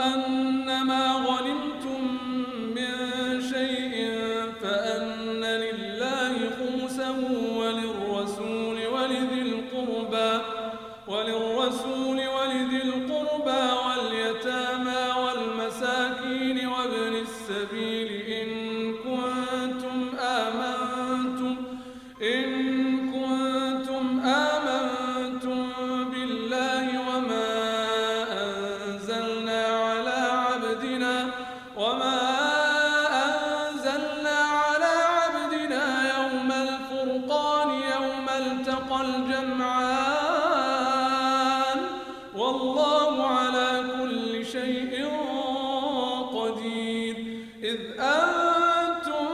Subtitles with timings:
[0.00, 0.40] واعلموا
[0.70, 2.00] أن ما غنمتم
[2.74, 3.94] من شيء
[4.62, 7.16] فأن لله خمسه
[7.56, 10.42] وللرسول ولذي القربى
[11.08, 17.99] وللرسول ولذي القربى واليتامى والمساكين وابن السبيل
[38.40, 40.10] التقى الجمعان.
[42.36, 44.92] والله على كل شيء
[46.34, 47.16] قدير.
[47.62, 49.26] إذ أنتم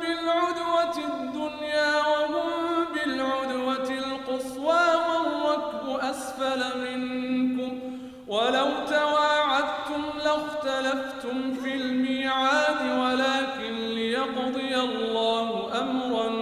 [0.00, 2.50] بالعدوة الدنيا وهم
[2.94, 7.72] بالعدوة القصوى والركب أسفل منكم.
[8.28, 15.46] ولو تواعدتم لاختلفتم في الميعاد ولكن ليقضي الله
[15.80, 16.41] أمرا